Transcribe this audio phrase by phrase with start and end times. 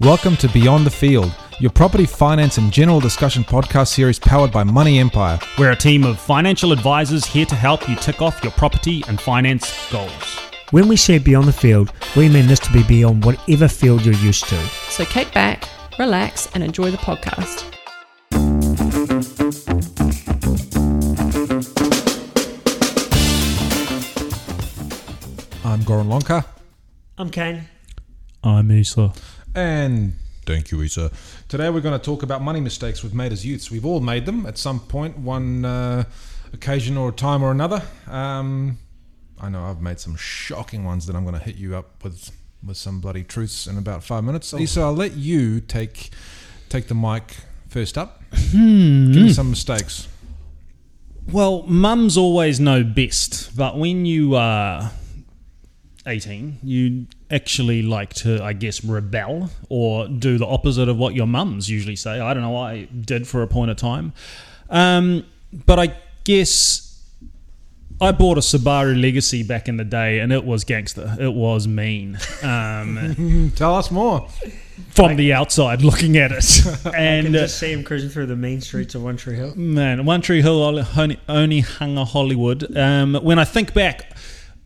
[0.00, 4.64] Welcome to Beyond the Field, your property finance and general discussion podcast series powered by
[4.64, 5.38] Money Empire.
[5.58, 9.20] We're a team of financial advisors here to help you tick off your property and
[9.20, 10.38] finance goals.
[10.70, 14.14] When we say beyond the field, we mean this to be beyond whatever field you're
[14.14, 14.56] used to.
[14.88, 15.68] So kick back,
[15.98, 17.66] relax, and enjoy the podcast.
[25.62, 26.46] I'm Goran Lonka.
[27.18, 27.68] I'm Kane.
[28.42, 29.12] I'm Isa.
[29.54, 30.14] And
[30.46, 31.10] thank you, Isa.
[31.48, 33.70] Today we're going to talk about money mistakes we've made as youths.
[33.70, 36.04] We've all made them at some point, one uh,
[36.52, 37.82] occasion or a time or another.
[38.06, 38.78] Um,
[39.40, 42.30] I know I've made some shocking ones that I'm going to hit you up with
[42.66, 44.52] with some bloody truths in about five minutes.
[44.52, 46.10] Isa, I'll let you take
[46.68, 47.36] take the mic
[47.68, 48.22] first up.
[48.52, 50.08] Give me some mistakes.
[51.32, 54.90] Well, mums always know best, but when you are
[56.06, 61.26] 18, you actually like to, I guess, rebel or do the opposite of what your
[61.26, 62.20] mums usually say.
[62.20, 64.12] I don't know, I did for a point of time.
[64.70, 65.26] Um,
[65.66, 66.86] but I guess
[68.00, 71.16] I bought a Subaru Legacy back in the day and it was gangster.
[71.20, 72.18] It was mean.
[72.42, 74.26] Um, Tell us more.
[74.92, 76.64] from the outside looking at it.
[76.96, 79.54] And and uh, just see him cruising through the main streets of One Tree Hill.
[79.54, 82.74] Man, One Tree Hill only, only hung a Hollywood.
[82.74, 84.16] Um, when I think back,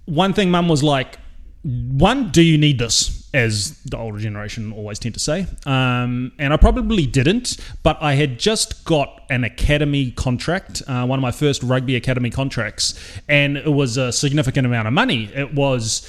[0.04, 1.18] one thing Mum was like,
[1.64, 3.28] one, do you need this?
[3.32, 5.46] As the older generation always tend to say.
[5.66, 11.18] Um, and I probably didn't, but I had just got an academy contract, uh, one
[11.18, 12.94] of my first rugby academy contracts,
[13.28, 15.24] and it was a significant amount of money.
[15.34, 16.06] It was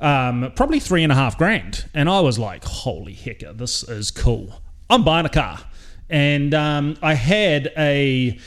[0.00, 1.84] um, probably three and a half grand.
[1.94, 4.62] And I was like, holy heck, this is cool.
[4.90, 5.60] I'm buying a car.
[6.10, 8.38] And um, I had a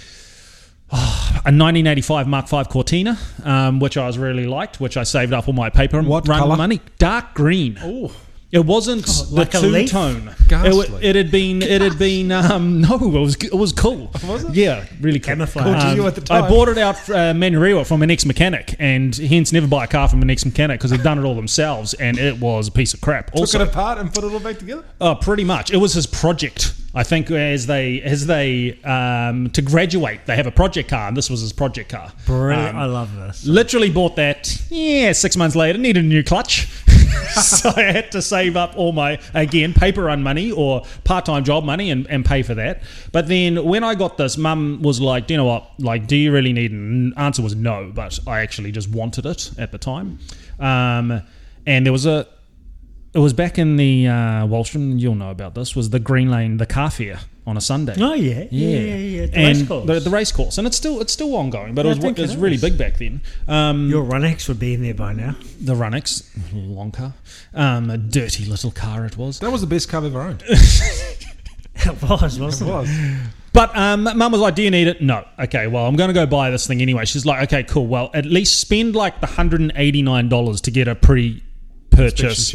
[0.92, 5.48] a 1985 Mark V Cortina, um, which I was really liked, which I saved up
[5.48, 6.56] all my paper and What run colour?
[6.58, 6.82] money.
[6.98, 7.78] Dark green.
[7.82, 8.12] Oh,
[8.50, 10.34] It wasn't the like two tone.
[10.50, 11.62] It, it had been.
[11.62, 12.32] It had been.
[12.32, 13.36] Um, no, it was.
[13.36, 14.10] It was cool.
[14.26, 14.56] Was it?
[14.56, 15.34] Yeah, really cool.
[15.34, 15.84] Camouflage.
[15.84, 16.46] Um, you at the time.
[16.46, 20.08] I bought it out uh, Manurewa from an ex-mechanic, and hence never buy a car
[20.08, 23.02] from an ex-mechanic because they've done it all themselves, and it was a piece of
[23.02, 23.28] crap.
[23.32, 24.86] took Also, it apart and put it all back together.
[25.02, 25.72] Oh, pretty much.
[25.72, 26.73] It was his project.
[26.98, 31.16] I think as they as they um, to graduate, they have a project car, and
[31.16, 32.12] this was his project car.
[32.26, 32.70] Brilliant.
[32.70, 33.46] Um, I love this.
[33.46, 34.60] Literally bought that.
[34.72, 36.66] Yeah, six months later, needed a new clutch,
[37.36, 41.44] so I had to save up all my again paper run money or part time
[41.44, 42.82] job money and, and pay for that.
[43.12, 45.70] But then when I got this, Mum was like, "Do you know what?
[45.78, 49.52] Like, do you really need?" An answer was no, but I actually just wanted it
[49.60, 50.18] at the time.
[50.60, 51.22] Um,
[51.68, 52.26] and there was a
[53.14, 54.98] it was back in the uh, Walsham.
[54.98, 55.76] You'll know about this.
[55.76, 57.95] Was the Green Lane the car fair on a Sunday?
[58.00, 58.45] Oh, yeah.
[58.52, 59.26] Yeah, yeah, yeah.
[59.28, 59.88] The and race course.
[59.88, 62.20] The, the race course, and it's still it's still ongoing, but Yeah, it was, think
[62.20, 63.22] it was it really big back then.
[63.48, 65.36] Um, Your RunX would be in there by now.
[65.62, 66.23] the RunX,
[66.54, 67.14] long car,
[67.54, 69.40] um, a dirty little car it was.
[69.40, 70.44] That was the best car I've ever owned.
[71.80, 72.76] It was, wasn't It it?
[72.76, 72.90] was.
[73.54, 75.23] But um, Mum was like, "Do you need it?" No.
[75.40, 75.67] Okay.
[75.67, 77.06] Well, I'm going to go buy this thing anyway.
[77.06, 77.86] She's like, "Okay, cool.
[77.86, 82.54] Well, at least spend like the hundred and eighty nine dollars to get a pre-purchase."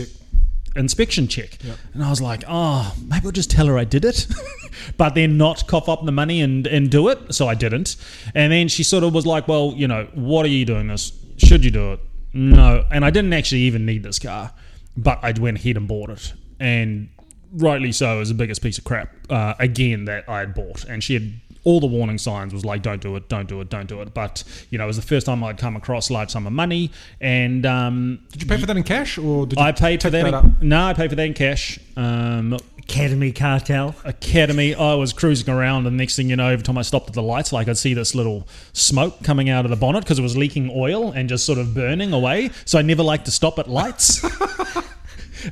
[0.76, 1.58] Inspection check.
[1.58, 1.78] check.
[1.94, 4.26] And I was like, oh, maybe I'll just tell her I did it,
[4.96, 7.34] but then not cough up the money and, and do it.
[7.34, 7.96] So I didn't.
[8.34, 11.12] And then she sort of was like, well, you know, what are you doing this?
[11.36, 12.00] Should you do it?
[12.32, 12.86] No.
[12.90, 14.52] And I didn't actually even need this car,
[14.96, 16.32] but I went ahead and bought it.
[16.58, 17.08] And
[17.52, 20.84] rightly so, it was the biggest piece of crap, uh, again, that I had bought.
[20.84, 21.32] And she had
[21.64, 24.12] all the warning signs was like, don't do it, don't do it, don't do it.
[24.12, 26.52] But, you know, it was the first time I'd come across a large sum of
[26.52, 26.90] money.
[27.20, 30.10] And, um, Did you pay for that in cash or did you I paid for
[30.10, 30.30] that.
[30.30, 31.78] that in, no, I paid for that in cash.
[31.96, 33.94] Um, Academy Cartel.
[34.04, 34.74] Academy.
[34.74, 37.22] I was cruising around, and next thing you know, every time I stopped at the
[37.22, 40.36] lights, like I'd see this little smoke coming out of the bonnet because it was
[40.36, 42.50] leaking oil and just sort of burning away.
[42.64, 44.22] So I never liked to stop at lights.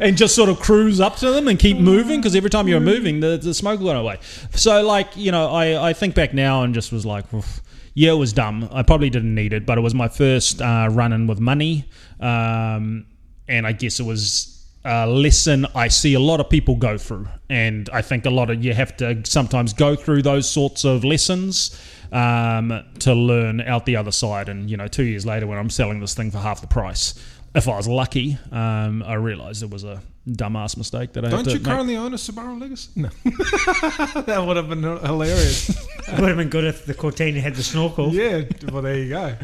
[0.00, 2.74] And just sort of cruise up to them and keep moving because every time you
[2.74, 4.18] were moving, the, the smoke went away.
[4.54, 7.60] So, like, you know, I, I think back now and just was like, "Oof."
[7.94, 8.68] yeah, it was dumb.
[8.72, 11.86] I probably didn't need it, but it was my first uh, run in with money.
[12.20, 13.06] Um,
[13.48, 17.28] and I guess it was a lesson I see a lot of people go through.
[17.48, 21.04] And I think a lot of you have to sometimes go through those sorts of
[21.04, 21.78] lessons
[22.12, 24.48] um, to learn out the other side.
[24.48, 27.14] And, you know, two years later, when I'm selling this thing for half the price,
[27.54, 31.44] if I was lucky, um, I realised it was a dumbass mistake that I Don't
[31.44, 31.64] to you make.
[31.64, 32.90] currently own a Subaru Legacy?
[32.96, 33.08] No.
[34.22, 35.86] that would have been hilarious.
[36.10, 38.12] It would have been good if the Cortina had the snorkel.
[38.12, 38.42] yeah,
[38.72, 39.36] well, there you go.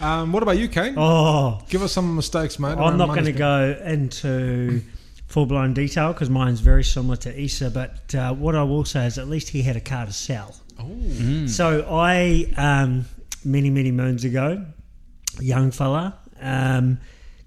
[0.00, 0.94] Um, what about you, Kane?
[0.96, 2.78] Oh, Give us some mistakes, mate.
[2.78, 4.82] I'm not going to go into
[5.26, 7.70] full blown detail because mine's very similar to Issa.
[7.70, 10.54] But uh, what I will say is at least he had a car to sell.
[10.78, 11.46] Oh.
[11.48, 13.06] So I, um,
[13.44, 14.64] many many moons ago,
[15.40, 16.98] young fella, um,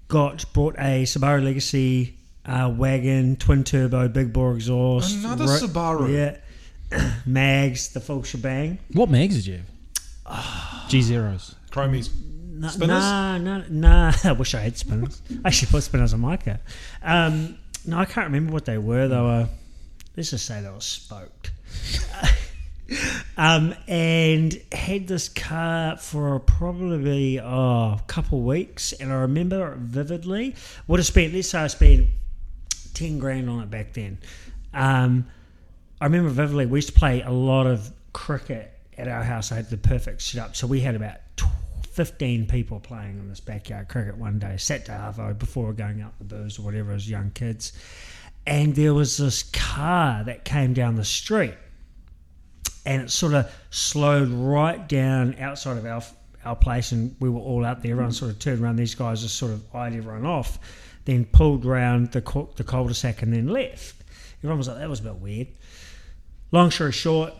[0.08, 5.16] got brought a Subaru Legacy uh, wagon, twin turbo, big bore exhaust.
[5.16, 6.12] Another Subaru.
[6.92, 7.12] Yeah.
[7.26, 8.78] Mags, the full shebang.
[8.92, 9.60] What mags did you
[10.24, 10.88] have?
[10.88, 11.56] G zeros.
[11.70, 12.10] Chromies.
[12.52, 13.02] No, Spinners?
[13.02, 14.12] Nah, nah, nah.
[14.24, 15.20] I wish I had spinners.
[15.44, 16.58] I should put spinners on my car.
[17.02, 19.08] Um, no, I can't remember what they were.
[19.08, 19.48] They were,
[20.16, 21.50] let's just say they were spoked.
[23.36, 30.54] um, and had this car for probably oh, a couple weeks, and I remember vividly.
[30.86, 32.08] Would have spent, let's say I spent
[32.94, 34.18] 10 grand on it back then.
[34.72, 35.26] Um,
[36.00, 39.52] I remember vividly, we used to play a lot of cricket at our house.
[39.52, 40.56] I had the perfect setup.
[40.56, 41.16] So we had about
[41.92, 46.24] 15 people playing in this backyard cricket one day, Saturday Arvo, before going out the
[46.24, 47.72] booze or whatever as young kids.
[48.46, 51.54] And there was this car that came down the street
[52.86, 56.02] and it sort of slowed right down outside of our
[56.44, 57.92] our place, and we were all out there.
[57.92, 58.76] Everyone sort of turned around.
[58.76, 60.60] These guys just sort of eyed everyone off,
[61.04, 63.96] then pulled round the cu- the cul-de-sac and then left.
[64.38, 65.48] Everyone was like, "That was a bit weird."
[66.52, 67.34] Long story short,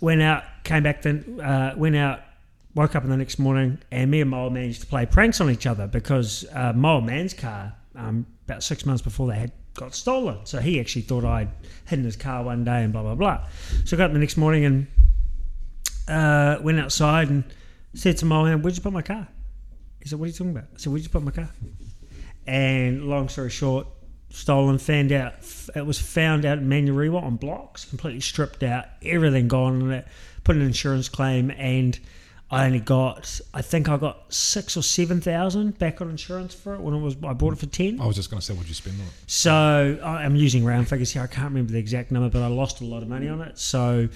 [0.00, 2.20] went out, came back, then uh, went out,
[2.74, 5.06] woke up in the next morning, and me and my old man used to play
[5.06, 9.28] pranks on each other because uh, my old man's car, um, about six months before
[9.28, 11.48] they had got stolen, so he actually thought I'd
[11.86, 13.46] hidden his car one day and blah blah blah.
[13.84, 14.86] So I got up the next morning and
[16.08, 17.44] uh, went outside and
[17.94, 19.28] said to my old "Where'd you put my car?"
[20.00, 21.48] He said, "What are you talking about?" I said, "Where'd you put my car?"
[22.46, 23.86] And long story short,
[24.30, 24.78] stolen.
[24.78, 25.34] Found out
[25.74, 30.06] it was found out in Manurewa on blocks, completely stripped out, everything gone in it.
[30.44, 31.98] Put an insurance claim, and
[32.52, 36.74] I only got, I think I got six or seven thousand back on insurance for
[36.74, 37.16] it when it was.
[37.24, 38.00] I bought it for ten.
[38.00, 39.12] I was just going to say, what'd you spend on it?
[39.26, 41.22] So I- I'm using round figures here.
[41.22, 43.58] I can't remember the exact number, but I lost a lot of money on it.
[43.58, 44.08] So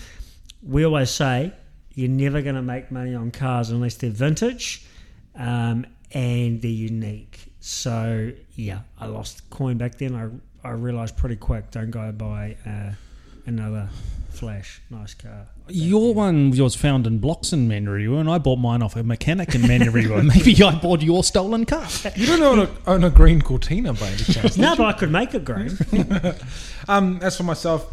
[0.62, 1.52] we always say
[1.94, 4.84] you're never going to make money on cars unless they're vintage
[5.34, 7.52] um, and they're unique.
[7.60, 10.14] So yeah, I lost coin back then.
[10.14, 10.28] I
[10.68, 11.70] I realised pretty quick.
[11.70, 12.90] Don't go buy uh,
[13.46, 13.88] another
[14.30, 15.46] flash nice car.
[15.68, 19.54] Your one was found in blocks in Manurewa, and I bought mine off a mechanic
[19.54, 20.22] in Manurewa.
[20.36, 21.86] Maybe I bought your stolen car.
[22.14, 24.56] You don't own a, own a green Cortina by any chance?
[24.66, 25.76] No, but I could make it green.
[26.88, 27.90] Um, as for myself,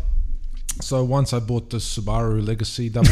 [0.79, 3.09] so once I bought the Subaru Legacy double.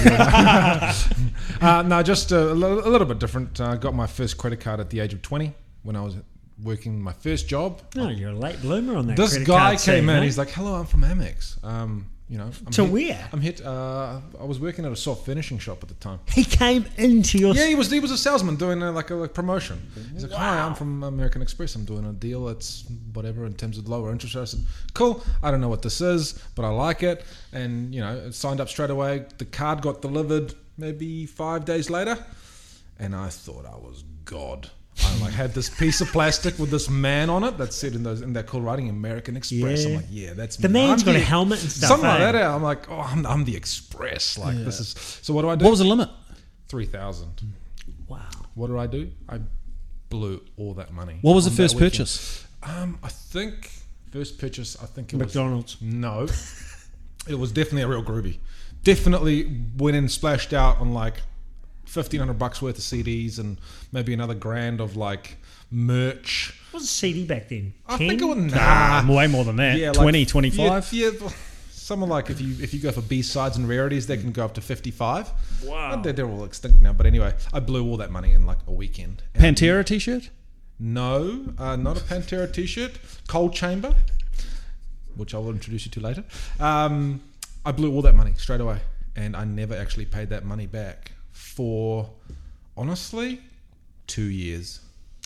[1.59, 3.59] uh, no, just a, a little bit different.
[3.59, 6.17] I got my first credit card at the age of 20 when I was
[6.61, 7.81] working my first job.
[7.95, 9.17] No, you're a late bloomer on that.
[9.17, 10.19] This credit guy card scene, came in.
[10.19, 10.23] mate.
[10.25, 11.63] He's like, "Hello, I'm from Amex.
[11.63, 13.29] Um, you know, I'm To here- where?
[13.33, 13.59] I'm hit.
[13.61, 16.19] Uh, I was working at a soft finishing shop at the time.
[16.29, 17.53] he came into your.
[17.53, 19.77] Yeah, he was he was a salesman doing a, like a like, promotion.
[20.13, 21.75] He's like, "Hi, I'm from American Express.
[21.75, 24.61] I'm doing a deal that's whatever in terms of lower interest rate." I said,
[24.93, 25.21] "Cool.
[25.43, 28.69] I don't know what this is, but I like it." And you know, signed up
[28.69, 29.25] straight away.
[29.37, 32.17] The card got delivered maybe five days later,
[32.97, 34.69] and I thought I was God.
[35.11, 38.03] I like had this piece of plastic with this man on it that said in
[38.03, 39.85] those in that cool writing American Express.
[39.85, 39.97] I'm Yeah.
[39.97, 40.73] like, yeah, that's The me.
[40.87, 42.31] man's I'm got a the- helmet and stuff, Something like eh?
[42.33, 42.45] that.
[42.45, 44.37] I'm like, oh, I'm, I'm the Express.
[44.37, 44.89] Like this is.
[45.21, 45.65] So what do I do?
[45.65, 46.09] What was the limit?
[46.67, 47.41] three thousand?
[48.07, 48.19] Wow.
[48.55, 49.11] What did I do?
[49.29, 49.39] I
[50.09, 51.17] blew all that money.
[51.21, 52.45] What was the first purchase?
[52.63, 53.71] Um, I think
[54.11, 54.77] first purchase.
[54.81, 55.77] I think it was McDonald's.
[55.81, 56.27] no.
[57.27, 58.39] it was definitely a real groovy.
[58.83, 61.21] Definitely went and splashed out on like
[61.91, 63.57] fifteen hundred bucks worth of CDs and
[63.91, 65.37] maybe another grand of like
[65.69, 66.57] merch.
[66.71, 67.73] What was a CD back then?
[67.85, 68.07] I 10?
[68.07, 68.57] think it was nah.
[68.59, 69.77] Ah, way more than that.
[69.77, 70.93] Yeah, like- 20, 25?
[70.93, 71.29] Yeah, yeah,
[71.69, 74.45] something like if you if you go for B sides and rarities, they can go
[74.45, 75.29] up to fifty five.
[75.63, 76.01] Wow.
[76.01, 76.93] They're, they're all extinct now.
[76.93, 79.23] But anyway, I blew all that money in like a weekend.
[79.35, 80.29] And Pantera t shirt?
[80.83, 82.93] No, uh, not a Pantera t-shirt.
[83.27, 83.93] Coal Chamber,
[85.15, 86.23] which I will introduce you to later.
[86.59, 87.21] Um,
[87.63, 88.79] I blew all that money straight away,
[89.15, 92.09] and I never actually paid that money back for,
[92.77, 93.41] honestly,
[94.07, 94.79] two years.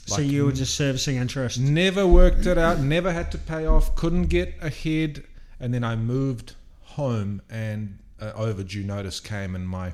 [0.07, 1.60] So you were just servicing interest.
[1.60, 2.79] Never worked it out.
[2.79, 3.95] Never had to pay off.
[3.95, 5.24] Couldn't get ahead,
[5.60, 9.93] and then I moved home, and uh, overdue notice came, and my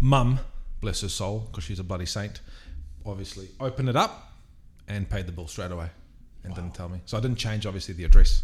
[0.00, 0.40] mum,
[0.80, 2.40] bless her soul, because she's a bloody saint,
[3.06, 4.32] obviously opened it up
[4.88, 5.88] and paid the bill straight away,
[6.42, 7.00] and didn't tell me.
[7.06, 8.42] So I didn't change obviously the address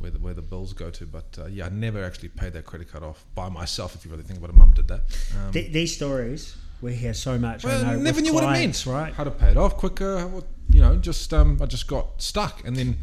[0.00, 2.64] where the, where the bills go to, but uh, yeah, I never actually paid that
[2.64, 3.94] credit card off by myself.
[3.94, 5.00] If you really think about it, mum did that.
[5.38, 7.62] Um, Th- these stories we hear so much.
[7.64, 8.98] well, I know, never knew what it clients, meant.
[8.98, 9.14] right?
[9.14, 10.30] How to pay it off quicker.
[10.70, 12.96] You know, just um, I just got stuck, and then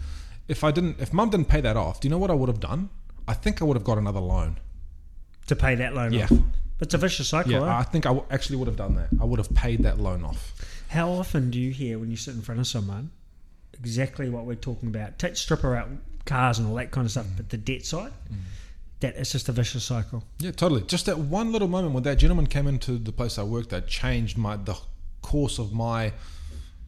[0.48, 2.50] if I didn't, if Mum didn't pay that off, do you know what I would
[2.50, 2.90] have done?
[3.28, 4.58] I think I would have got another loan.
[5.48, 6.24] To pay that loan Yeah.
[6.24, 6.32] off.
[6.80, 7.52] But it's a vicious cycle.
[7.52, 7.78] Yeah, eh?
[7.80, 9.10] I think I w- actually would have done that.
[9.22, 10.54] I would have paid that loan off.
[10.90, 13.12] How often do you hear when you sit in front of someone
[13.74, 15.18] exactly what we're talking about?
[15.20, 15.90] Take stripper out
[16.28, 17.38] cars and all that kind of stuff, Mm.
[17.38, 18.12] but the debt side,
[19.00, 20.24] that it's just a vicious cycle.
[20.40, 20.82] Yeah, totally.
[20.84, 23.88] Just that one little moment when that gentleman came into the place I worked that
[23.88, 24.76] changed my the
[25.22, 26.14] course of my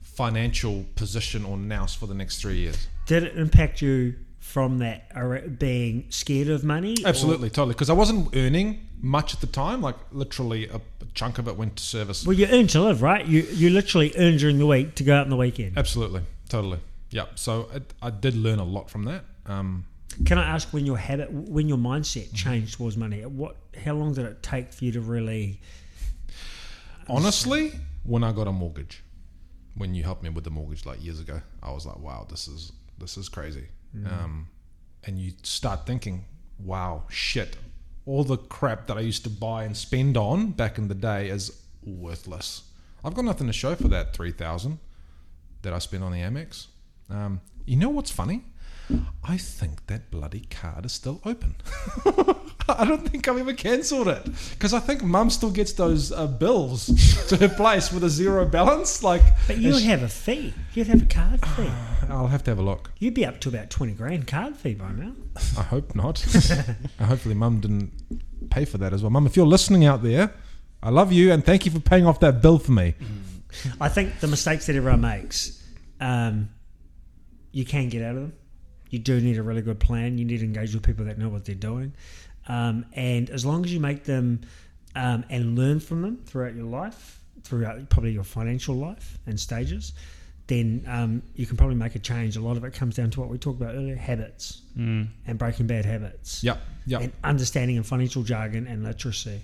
[0.01, 2.87] financial position or nous for the next three years.
[3.05, 6.95] Did it impact you from that being scared of money?
[7.03, 7.73] or- Absolutely, totally.
[7.73, 9.81] Because I wasn't earning much at the time.
[9.81, 12.25] Like literally, a, a chunk of it went to service.
[12.25, 13.25] well, you earn to live, right?
[13.25, 15.77] You you literally earn during the week to go out on the weekend.
[15.77, 16.79] Absolutely, totally.
[17.11, 17.25] Yeah.
[17.35, 19.23] So it, I did learn a lot from that.
[19.49, 19.85] Um,
[20.25, 23.25] Can I ask when your habit, when your mindset changed towards money?
[23.25, 25.59] What, how long did it take for you to really?
[27.09, 29.03] honestly, when I got a mortgage,
[29.75, 32.47] when you helped me with the mortgage like years ago, I was like, wow, this
[32.47, 33.65] is this is crazy.
[34.05, 34.47] Um,
[35.05, 36.25] and you start thinking,
[36.59, 37.57] wow, shit,
[38.05, 41.29] all the crap that I used to buy and spend on back in the day
[41.29, 42.63] is worthless.
[43.03, 44.79] I've got nothing to show for that three thousand
[45.63, 46.67] that I spent on the Amex.
[47.09, 48.43] Um, you know what's funny?
[49.23, 51.55] I think that bloody card is still open.
[52.67, 56.27] I don't think I've ever cancelled it because I think Mum still gets those uh,
[56.27, 56.85] bills
[57.29, 59.03] to her place with a zero balance.
[59.03, 60.53] Like, But you'd sh- have a fee.
[60.73, 61.69] You'd have a card fee.
[62.09, 62.91] I'll have to have a look.
[62.99, 65.13] You'd be up to about twenty grand card fee by now.
[65.57, 66.19] I hope not.
[66.99, 67.91] Hopefully, Mum didn't
[68.49, 69.09] pay for that as well.
[69.11, 70.33] Mum, if you're listening out there,
[70.81, 72.95] I love you and thank you for paying off that bill for me.
[73.81, 75.63] I think the mistakes that everyone makes,
[75.99, 76.49] um,
[77.51, 78.33] you can get out of them.
[78.89, 80.17] You do need a really good plan.
[80.17, 81.93] You need to engage with people that know what they're doing.
[82.47, 84.41] Um, and as long as you make them
[84.95, 89.93] um, and learn from them throughout your life, throughout probably your financial life and stages,
[90.47, 92.35] then um, you can probably make a change.
[92.35, 95.67] A lot of it comes down to what we talked about earlier habits and breaking
[95.67, 96.43] bad habits.
[96.43, 97.01] Yep, yep.
[97.01, 99.41] And understanding of financial jargon and literacy.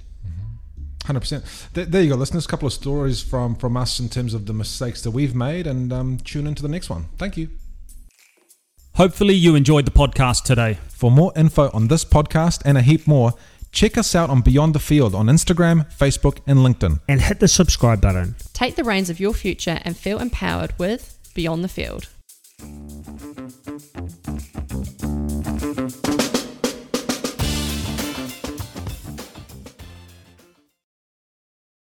[1.06, 1.46] Hundred percent.
[1.74, 2.46] There, there you go, listeners.
[2.46, 5.68] A couple of stories from from us in terms of the mistakes that we've made,
[5.68, 7.06] and um, tune into the next one.
[7.20, 7.50] Thank you.
[8.96, 10.78] Hopefully, you enjoyed the podcast today.
[10.88, 13.34] For more info on this podcast and a heap more,
[13.74, 17.02] check us out on Beyond the Field on Instagram, Facebook, and LinkedIn.
[17.10, 18.36] And hit the subscribe button.
[18.54, 22.08] Take the reins of your future and feel empowered with Beyond the Field.